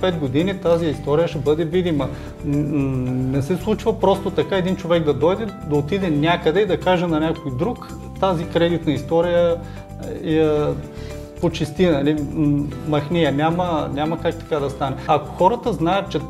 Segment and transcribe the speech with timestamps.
[0.00, 2.08] 5 години тази история ще бъде видима.
[2.44, 7.06] Не се случва просто така един човек да дойде, да отиде някъде и да каже
[7.06, 7.88] на някой друг,
[8.20, 9.56] тази кредитна история
[10.22, 10.74] я
[11.40, 12.16] почисти, нали,
[12.88, 14.96] махни я, няма, няма как така да стане.
[15.06, 16.20] Ако хората знаят, че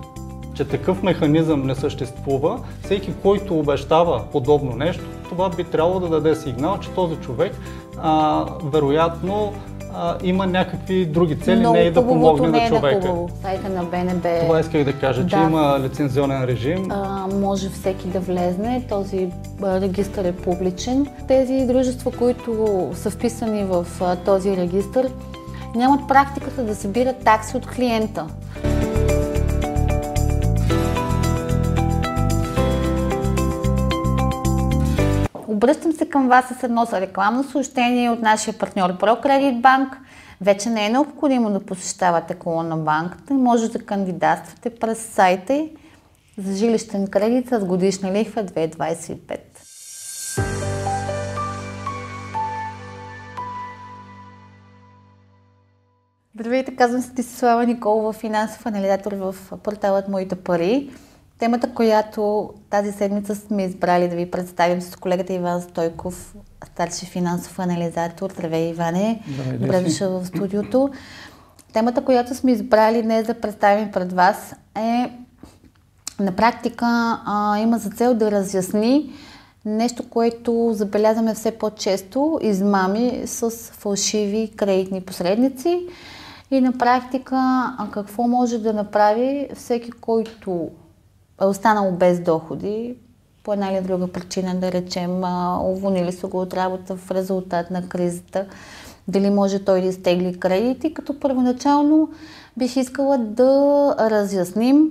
[0.59, 6.35] че такъв механизъм не съществува, всеки, който обещава подобно нещо, това би трябвало да даде
[6.35, 7.53] сигнал, че този човек
[7.98, 9.53] а, вероятно
[10.01, 13.09] а, има някакви други цели, Много не и да помогне не на човека.
[13.09, 14.29] Е на Сайта на БНБ.
[14.41, 15.29] Това исках да кажа, да.
[15.29, 16.91] че има лицензионен режим.
[16.91, 19.29] А, може всеки да влезне, този
[19.62, 21.07] регистр е публичен.
[21.29, 23.87] Тези дружества, които са вписани в
[24.24, 25.07] този регистр,
[25.74, 28.27] нямат практиката да събират такси от клиента.
[35.51, 39.88] Обръщам се към вас с едно рекламно съобщение от нашия партньор ProCredit Bank.
[40.41, 45.69] Вече не е необходимо да посещавате колона на банката и може да кандидатствате през сайта
[46.38, 49.38] за жилищен кредит с годишна лихва 2,25.
[56.35, 60.91] Здравейте, казвам се Тисислава Николова, финансов анализатор в порталът Моите пари.
[61.39, 66.34] Темата, която тази седмица сме избрали да ви представим с колегата Иван Стойков,
[66.67, 68.31] старши финансов анализатор.
[68.31, 69.22] Здравей, Иване!
[69.61, 70.91] Добре дошъл в студиото.
[71.72, 75.11] Темата, която сме избрали днес да представим пред вас е
[76.21, 76.87] на практика
[77.27, 79.12] а, има за цел да разясни
[79.65, 85.87] нещо, което забелязваме все по-често измами с фалшиви кредитни посредници
[86.50, 87.37] и на практика
[87.78, 90.71] а какво може да направи всеки, който
[91.47, 92.94] останало без доходи,
[93.44, 95.22] по една или друга причина, да речем,
[95.62, 98.47] уволнили са го от работа в резултат на кризата,
[99.09, 102.11] дали може той да изтегли кредити, като първоначално
[102.56, 104.91] бих искала да разясним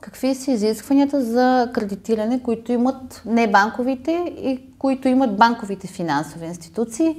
[0.00, 7.16] какви са изискванията за кредитиране, които имат не банковите и които имат банковите финансови институции.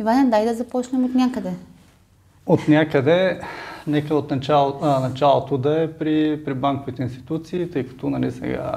[0.00, 1.52] Иване, дай да започнем от някъде.
[2.46, 3.40] От някъде
[3.90, 8.72] нека от начало, а, началото да е при, при банковите институции, тъй като нали, сега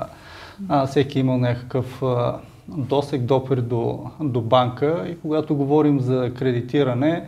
[0.70, 7.28] а, всеки имал някакъв а, досек, допир до, до банка и когато говорим за кредитиране,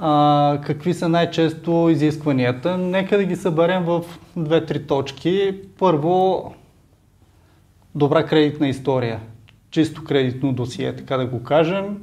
[0.00, 2.78] а, какви са най-често изискванията.
[2.78, 4.02] Нека да ги съберем в
[4.36, 5.60] две-три точки.
[5.78, 6.54] Първо,
[7.94, 9.20] добра кредитна история,
[9.70, 11.98] чисто кредитно досие, така да го кажем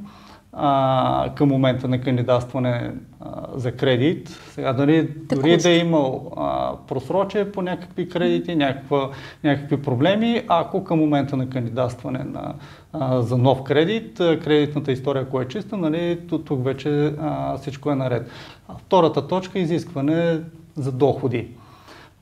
[0.62, 4.30] а, към момента на кандидатстване а, за кредит.
[4.30, 9.10] Сега дали, дори да е имал а, просрочие по някакви кредити, някаква,
[9.44, 12.54] някакви проблеми, ако към момента на кандидатстване на,
[12.94, 17.96] а, за нов кредит, кредитната история, ако е чиста, нали, тук вече а, всичко е
[17.96, 18.30] наред.
[18.78, 20.40] Втората точка е изискване
[20.76, 21.48] за доходи.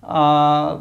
[0.02, 0.78] А,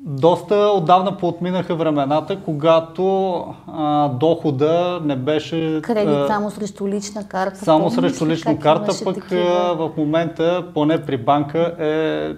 [0.00, 3.36] доста отдавна поотминаха времената, когато
[3.66, 5.80] а, дохода не беше...
[5.82, 7.64] Кредит само срещу лична карта.
[7.64, 9.74] Само срещу лична карта, пък такива...
[9.78, 12.34] в момента, поне при банка, е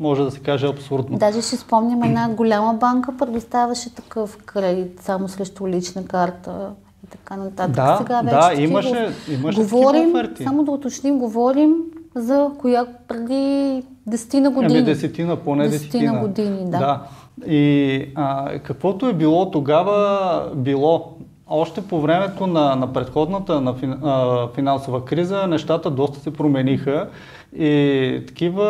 [0.00, 1.18] може да се каже абсурдно.
[1.18, 6.70] Даже ще спомням, една голяма банка предоставяше такъв кредит само срещу лична карта
[7.04, 7.74] и така нататък.
[7.74, 10.14] Да, Сега вече да, имаше, имаше говорим,
[10.44, 11.76] Само да уточним, говорим
[12.14, 14.78] за коя преди десетина ами, години.
[14.78, 16.00] Ами десетина, поне десетина.
[16.00, 16.78] Десетина години, да.
[16.78, 17.02] да.
[17.52, 21.12] И а, каквото е било тогава, било.
[21.46, 27.08] Още по времето на, на предходната на фин, а, финансова криза нещата доста се промениха
[27.58, 28.64] и такива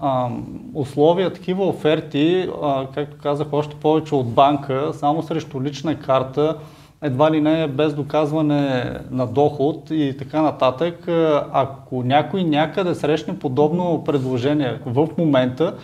[0.00, 0.28] а,
[0.74, 6.56] условия, такива оферти, а, както казах, още повече от банка, само срещу лична карта,
[7.02, 11.04] едва ли не без доказване на доход и така нататък.
[11.52, 15.74] Ако някой някъде срещне подобно предложение в момента,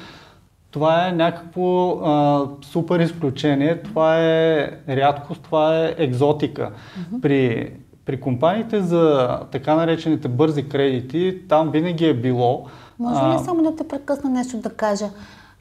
[0.71, 6.71] това е някакво а, супер изключение, това е рядкост, това е екзотика.
[6.71, 7.21] Mm-hmm.
[7.21, 7.73] При,
[8.05, 12.67] при компаниите за така наречените бързи кредити, там винаги е било.
[12.99, 13.39] Може ли а...
[13.39, 15.07] само да те прекъсна нещо да кажа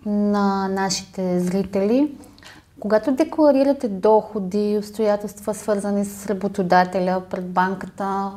[0.06, 2.12] на нашите зрители?
[2.82, 8.32] Когато декларирате доходи, обстоятелства свързани с работодателя пред банката,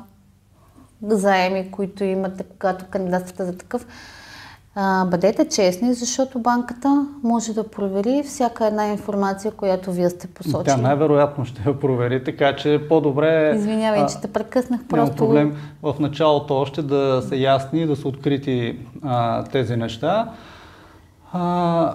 [1.03, 3.87] заеми, които имате, когато кандидатствате за такъв,
[4.75, 10.77] а, бъдете честни, защото банката може да провери всяка една информация, която вие сте посочили.
[10.77, 13.55] Да, най-вероятно ще я провери, така че по-добре...
[13.57, 15.05] Извинявай, а, че те прекъснах просто...
[15.05, 20.33] Няма проблем в началото още да са ясни, да са открити а, тези неща.
[21.37, 21.93] А,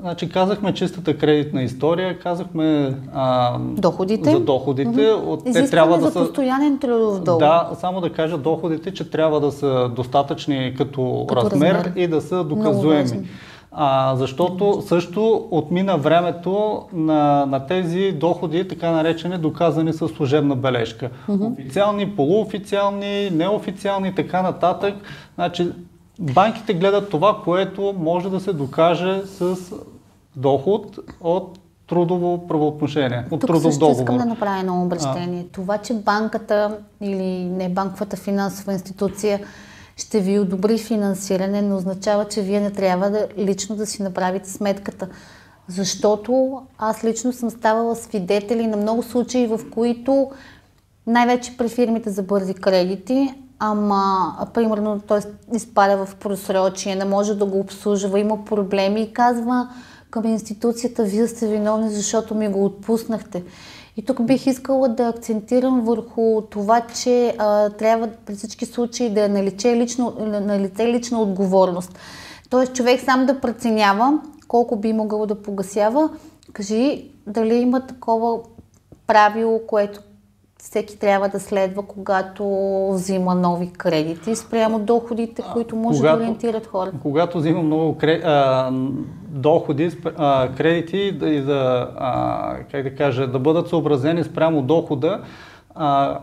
[0.00, 4.30] значи казахме чистата кредитна история, казахме а, доходите.
[4.30, 4.90] за доходите.
[4.90, 5.24] Mm-hmm.
[5.24, 7.38] От, те трябва да за са, постоянен трудов доход.
[7.38, 12.06] Да, само да кажа доходите, че трябва да са достатъчни като, като размер, размер и
[12.06, 13.28] да са доказуеми.
[13.72, 21.10] А, защото също отмина времето на, на тези доходи, така наречени, доказани с служебна бележка.
[21.28, 21.52] Mm-hmm.
[21.52, 24.94] Официални, полуофициални, неофициални така нататък.
[25.34, 25.68] Значи,
[26.20, 29.56] банките гледат това, което може да се докаже с
[30.36, 34.02] доход от трудово правоотношение, от Тук трудов също договор.
[34.02, 35.44] искам да направя едно обращение.
[35.48, 35.52] А.
[35.52, 39.40] Това, че банката или не банковата финансова институция
[39.96, 44.50] ще ви одобри финансиране, не означава, че вие не трябва да, лично да си направите
[44.50, 45.08] сметката.
[45.68, 50.30] Защото аз лично съм ставала свидетели на много случаи, в които
[51.06, 55.20] най-вече при фирмите за бързи кредити, ама примерно той
[55.54, 59.68] изпада в просрочие, не може да го обслужва, има проблеми и казва
[60.10, 63.44] към институцията, вие сте виновни, защото ми го отпуснахте.
[63.96, 69.24] И тук бих искала да акцентирам върху това, че а, трябва при всички случаи да
[69.24, 71.98] е налице лично, налице лична отговорност.
[72.50, 74.18] Тоест човек сам да преценява
[74.48, 76.10] колко би могъл да погасява.
[76.52, 78.38] Кажи дали има такова
[79.06, 80.00] правило, което
[80.62, 82.44] всеки трябва да следва, когато
[82.92, 86.96] взима нови кредити спрямо доходите, които може когато, да ориентират хората?
[87.02, 88.70] Когато взима много кредити, а,
[89.28, 95.20] доходи, а, кредити и да, а, как да кажа, да бъдат съобразени спрямо дохода,
[95.74, 96.18] а,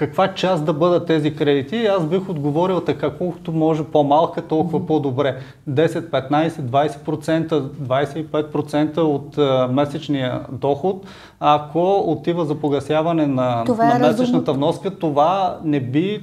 [0.00, 1.86] каква част да бъдат тези кредити.
[1.86, 5.36] Аз бих отговорил така, колкото може по-малка, толкова по-добре.
[5.70, 11.06] 10, 15, 20%, 25% от а, месечния доход,
[11.40, 16.22] ако отива за погасяване на, на е месечната вноска, това не би...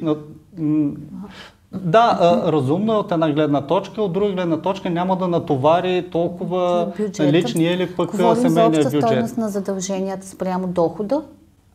[1.72, 6.06] Да, а, разумно е от една гледна точка, от друга гледна точка няма да натовари
[6.12, 9.02] толкова личния или пък Говорим семейния бюджет.
[9.02, 11.22] Говорим за на задълженията спрямо дохода?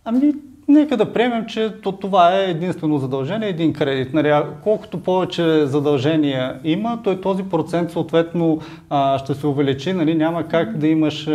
[0.04, 0.34] Ами,
[0.68, 4.14] Нека да приемем, че това е единствено задължение, един кредит.
[4.14, 4.32] Нали,
[4.62, 8.58] колкото повече задължения има, то този процент съответно
[8.90, 9.92] а, ще се увеличи.
[9.92, 11.28] Нали, няма как да имаш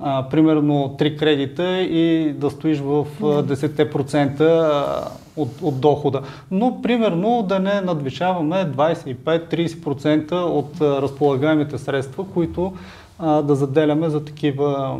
[0.00, 6.20] а, примерно 3 кредита и да стоиш в а, 10% от, от дохода.
[6.50, 12.72] Но примерно да не надвишаваме 25-30% от а, разполагаемите средства, които
[13.18, 14.98] а, да заделяме за такива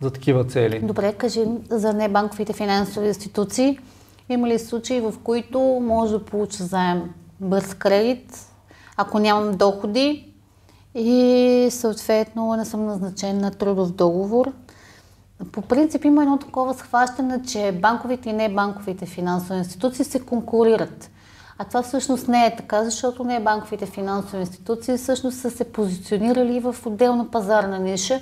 [0.00, 0.80] за такива цели.
[0.82, 3.78] Добре, кажи за небанковите финансови институции.
[4.28, 7.02] Има ли случаи, в които може да получа заем
[7.40, 8.38] бърз кредит,
[8.96, 10.34] ако нямам доходи
[10.94, 14.52] и съответно не съм назначен на трудов договор?
[15.52, 21.10] По принцип има едно такова схващане, че банковите и небанковите финансови институции се конкурират.
[21.58, 26.60] А това всъщност не е така, защото не банковите финансови институции всъщност са се позиционирали
[26.60, 28.20] в отделна пазарна ниша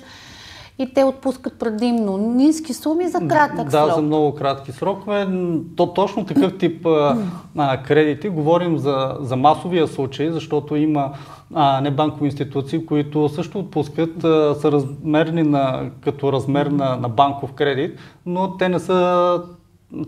[0.79, 3.89] и те отпускат предимно ниски суми за кратък да, срок.
[3.89, 5.27] Да, за много кратки срокове.
[5.75, 8.29] То, точно такъв тип а, кредити.
[8.29, 11.11] Говорим за, за масовия случай, защото има
[11.53, 17.53] а, небанкови институции, които също отпускат, а, са размерни на, като размер на, на банков
[17.53, 19.41] кредит, но те не са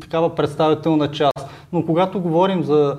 [0.01, 1.49] такава представителна част.
[1.73, 2.97] Но когато говорим за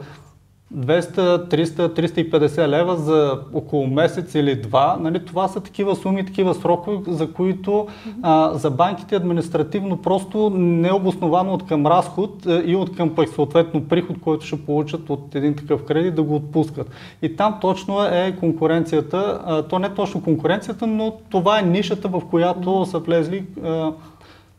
[0.77, 1.89] 200, 300,
[2.33, 4.97] 350 лева за около месец или два.
[5.01, 7.87] Нали, това са такива суми, такива срокове, за които
[8.23, 13.89] а, за банките административно просто необосновано от към разход а, и от към пък съответно
[13.89, 16.91] приход, който ще получат от един такъв кредит да го отпускат.
[17.23, 22.09] И там точно е конкуренцията, а, то не е точно конкуренцията, но това е нишата,
[22.09, 23.93] в която са влезли а,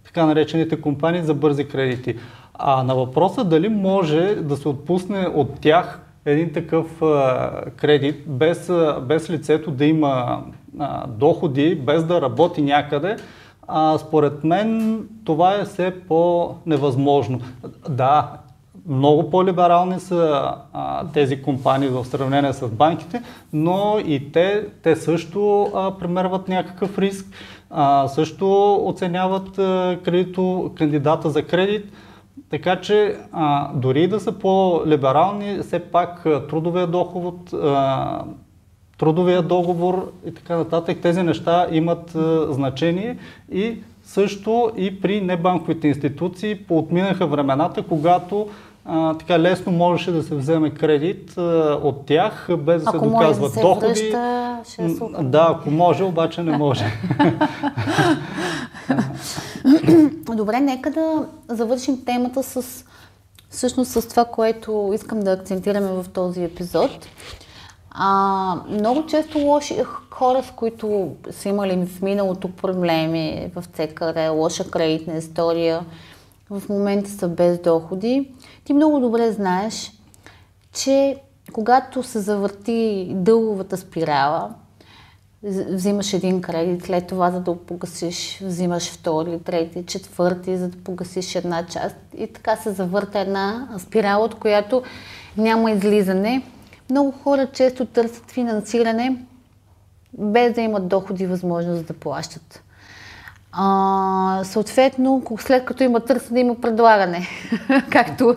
[0.05, 2.15] така наречените компании за бързи кредити.
[2.53, 8.71] А на въпроса дали може да се отпусне от тях един такъв а, кредит, без,
[9.01, 10.43] без лицето да има
[10.79, 13.15] а, доходи, без да работи някъде,
[13.67, 17.39] а, според мен това е все по-невъзможно.
[17.89, 18.31] Да,
[18.87, 23.21] много по-либерални са а, тези компании в сравнение с банките,
[23.53, 27.25] но и те, те също а, премерват някакъв риск,
[27.69, 31.85] а, също оценяват а, кредито, кандидата за кредит.
[32.49, 38.23] Така че а, дори да са по-либерални, все пак трудовия доход, а,
[38.97, 43.17] трудовия договор и така нататък, тези неща имат а, значение.
[43.51, 48.47] И също и при небанковите институции поотминаха времената, когато
[48.85, 51.41] а, така лесно можеше да се вземе кредит а,
[51.83, 53.87] от тях, без да ако се доказват да се доходи.
[53.87, 55.23] Връща, ще е супер.
[55.23, 56.85] Да, ако може, обаче не може.
[60.35, 62.85] Добре, нека да завършим темата с
[63.49, 66.91] всъщност с това, което искам да акцентираме в този епизод.
[67.91, 74.71] А, много често лоши хора, с които са имали в миналото проблеми в ЦКР, лоша
[74.71, 75.85] кредитна история,
[76.49, 78.31] в момента са без доходи.
[78.63, 79.91] Ти много добре знаеш,
[80.73, 81.17] че
[81.53, 84.53] когато се завърти дълговата спирала,
[85.43, 91.35] взимаш един кредит, след това за да погасиш, взимаш втори, трети, четвърти, за да погасиш
[91.35, 94.83] една част и така се завърта една спирала, от която
[95.37, 96.43] няма излизане.
[96.89, 99.25] Много хора често търсят финансиране
[100.17, 102.63] без да имат доходи и възможност да плащат.
[103.55, 107.27] А, съответно, след като има търсене, има предлагане.
[107.89, 108.35] Както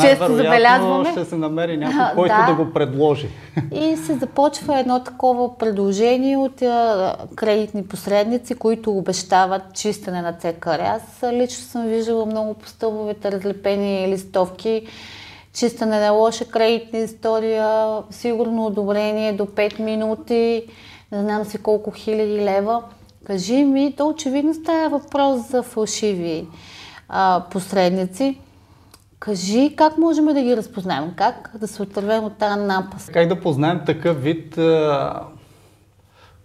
[0.00, 1.10] често забелязваме.
[1.10, 2.46] ще се намери някой, който да.
[2.46, 3.28] да го предложи.
[3.72, 10.80] И се започва едно такова предложение от а, кредитни посредници, които обещават чистене на ЦКР.
[10.80, 14.86] Аз лично съм виждала много по стълбовете разлепени листовки,
[15.52, 20.62] чистене на лоша кредитна история, сигурно одобрение до 5 минути,
[21.12, 22.82] не знам си колко хиляди лева.
[23.24, 26.46] Кажи ми, то очевидно става въпрос за фалшиви
[27.08, 28.38] а, посредници.
[29.18, 33.12] Кажи как можем да ги разпознаем, как да се отървем от тази напаст.
[33.12, 35.20] Как да познаем такъв вид а,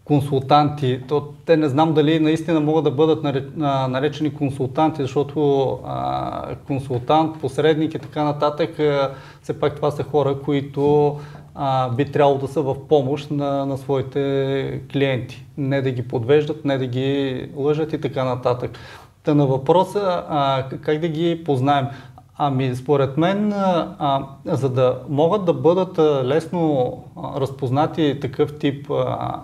[0.05, 1.01] консултанти?
[1.07, 3.23] То, те не знам дали наистина могат да бъдат
[3.57, 9.11] наречени консултанти, защото а, консултант, посредник и така нататък, а,
[9.43, 11.15] все пак това са хора, които
[11.61, 15.45] а, би трябвало да са в помощ на, на своите клиенти.
[15.57, 18.71] Не да ги подвеждат, не да ги лъжат и така нататък.
[19.23, 21.87] Та на въпроса а, как да ги познаем.
[22.37, 26.97] Ами, според мен, а, за да могат да бъдат лесно
[27.35, 29.39] разпознати такъв тип а,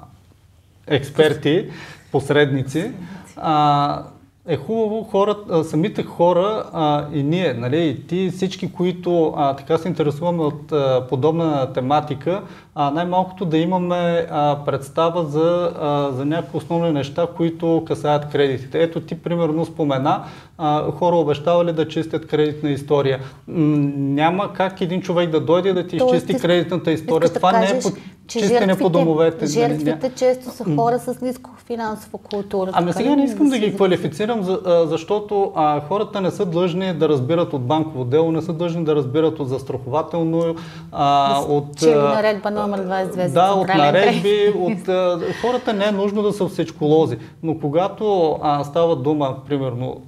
[0.88, 1.70] експерти,
[2.12, 2.92] посредници,
[3.38, 4.04] а,
[4.48, 9.78] е хубаво хората, самите хора а, и ние, нали, и ти всички, които а, така
[9.78, 12.42] се интересуваме от а, подобна тематика,
[12.76, 18.84] а, най-малкото да имаме а, представа за, а, за някакви основни неща, които касаят кредитите.
[18.84, 20.24] Ето ти примерно спомена,
[20.58, 23.20] а, хора обещавали да чистят кредитна история.
[23.48, 27.34] М- няма как един човек да дойде да ти изчисти кредитната история.
[27.34, 27.90] Това да кажеш, не е по
[28.28, 29.46] че чистене по домовете.
[29.46, 32.72] Нали, жертвите често са хора с ниско финансова култура.
[32.74, 37.54] Ами сега не искам да ги квалифицирам, защото а, хората не са длъжни да разбират
[37.54, 40.56] от банково дело, не са длъжни да разбират от застрахователно,
[40.92, 41.78] а, от...
[41.78, 44.88] Чили наредба номер 22 Да, от наредби, от...
[44.88, 50.02] А, хората не е нужно да са всичколози, но когато а, става дума, примерно,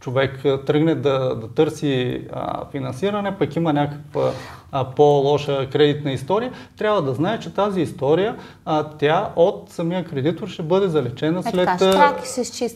[0.00, 4.30] човек тръгне да, да търси а, финансиране, пък има някаква
[4.72, 10.48] а, по-лоша кредитна история, трябва да знае, че тази история, а, тя от самия кредитор
[10.48, 12.14] ще бъде залечена е, след, така,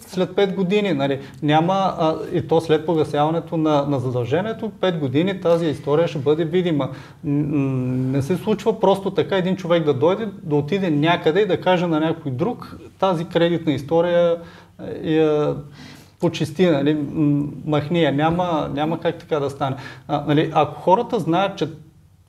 [0.07, 0.93] след 5 години.
[0.93, 1.21] Нали.
[1.43, 6.45] Няма, а, и то след погасяването на, на задължението, 5 години тази история ще бъде
[6.45, 6.89] видима.
[7.25, 11.87] Не се случва просто така един човек да дойде, да отиде някъде и да каже
[11.87, 14.37] на някой друг, тази кредитна история
[15.05, 15.27] е,
[16.23, 16.99] почисти, нали,
[17.67, 19.77] махни я, няма, няма как така да стане.
[20.09, 21.69] А, нали, ако хората знаят, че,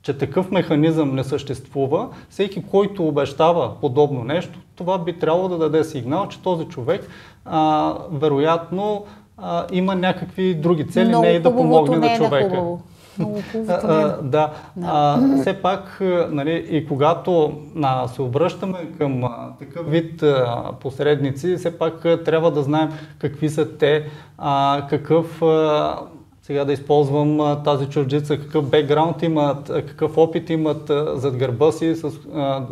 [0.02, 5.84] че такъв механизъм не съществува, всеки, който обещава подобно нещо, това би трябвало да даде
[5.84, 7.08] сигнал, че този човек
[7.44, 9.04] а, вероятно
[9.38, 12.48] а, има някакви други цели, Много не и да помогне на човека.
[12.48, 12.82] Много
[13.18, 13.86] много хубаво.
[13.86, 14.18] да.
[14.22, 14.52] да.
[14.82, 15.98] А, все пак,
[16.30, 17.52] нали, и когато
[17.82, 23.48] а, се обръщаме към а, такъв вид а, посредници, все пак трябва да знаем какви
[23.48, 24.04] са те,
[24.38, 25.98] а, какъв а,
[26.42, 31.72] сега да използвам а, тази чуждица, какъв бекграунд имат, какъв опит имат а, зад гърба
[31.72, 32.62] си, с, а,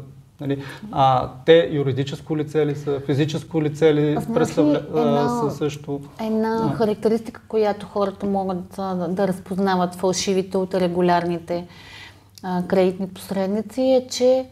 [0.43, 6.01] Нали, а, те юридическо лице ли са, физическо лице ли представляват са също?
[6.27, 6.77] Една а.
[6.77, 11.67] характеристика, която хората могат а, да разпознават фалшивите от регулярните
[12.43, 14.47] а, кредитни посредници е, че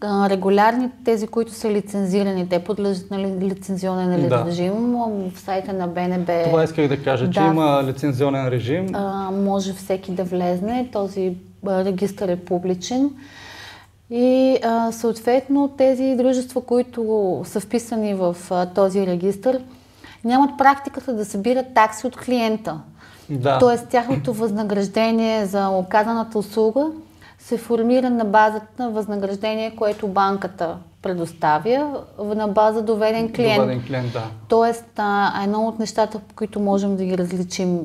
[0.00, 4.44] а, регулярни, тези, които са лицензирани, те подлежат на лицензионен да.
[4.46, 4.72] режим
[5.34, 6.42] в сайта на БНБ.
[6.44, 8.86] Това исках да кажа, да, че има лицензионен режим.
[8.94, 13.10] А, може всеки да влезне, този регистр е публичен.
[14.10, 19.56] И а, съответно тези дружества, които са вписани в а, този регистр,
[20.24, 22.80] нямат практиката да събират такси от клиента.
[23.30, 23.58] Да.
[23.58, 26.86] Тоест тяхното възнаграждение за оказаната услуга
[27.38, 33.62] се формира на базата на възнаграждение, което банката предоставя на база доведен клиент.
[33.62, 34.24] Доведен клиент, да.
[34.48, 37.80] Тоест, а, едно от нещата, по които можем да ги различим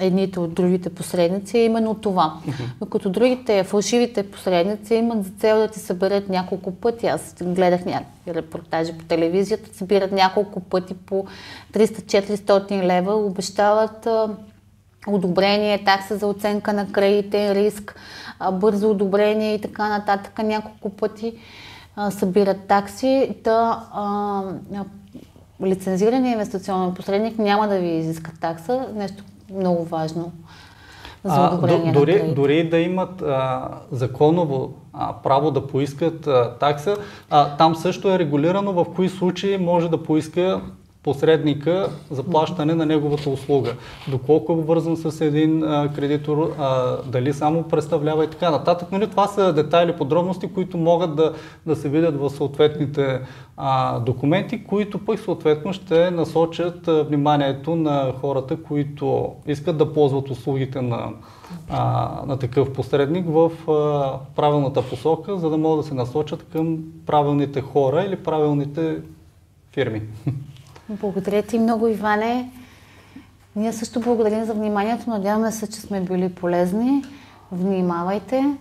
[0.00, 2.34] едните от другите посредници е именно това.
[2.80, 7.06] Докато другите, фалшивите посредници имат за цел да ти съберат няколко пъти.
[7.06, 11.26] Аз гледах някакви репортажи по телевизията, събират няколко пъти по
[11.72, 14.28] 300-400 лева, обещават а,
[15.06, 17.94] одобрение, такса за оценка на кредитен риск,
[18.52, 20.38] бързо одобрение и така нататък.
[20.38, 21.32] Няколко пъти
[22.10, 23.34] събират такси.
[23.44, 23.82] Да,
[25.64, 28.86] лицензирания инвестиционен посредник няма да ви изиска такса.
[28.94, 29.24] Нещо
[29.54, 30.32] много важно
[31.24, 36.54] за одобрение а, дори, на дори да имат а, законово а, право да поискат а,
[36.60, 36.96] такса,
[37.30, 40.60] а, там също е регулирано в кои случаи може да поиска
[41.06, 43.74] посредника за плащане на неговата услуга.
[44.08, 48.92] Доколко е обвързан с един а, кредитор, а, дали само представлява и така нататък.
[48.92, 51.32] Нали, това са детайли, подробности, които могат да,
[51.66, 53.20] да се видят в съответните
[53.56, 60.30] а, документи, които пък съответно ще насочат а, вниманието на хората, които искат да ползват
[60.30, 61.08] услугите на,
[61.68, 66.78] а, на такъв посредник в а, правилната посока, за да могат да се насочат към
[67.06, 68.96] правилните хора или правилните
[69.72, 70.02] фирми.
[70.88, 72.50] Благодаря ти много, Иване.
[73.56, 75.10] Ние също благодарим за вниманието.
[75.10, 77.04] Надяваме се, че сме били полезни.
[77.52, 78.56] Внимавайте.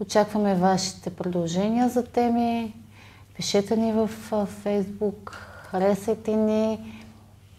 [0.00, 2.74] Очакваме вашите предложения за теми.
[3.36, 4.08] Пишете ни в
[4.46, 5.30] Фейсбук,
[5.70, 6.78] харесайте ни,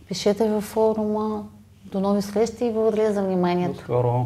[0.08, 1.44] пишете във форума.
[1.86, 3.80] До нови срещи и благодаря за вниманието.
[3.84, 4.26] Скоро.